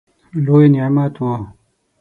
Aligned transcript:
لوی 0.45 0.65
نعمت 0.73 1.13
وو. 1.23 1.33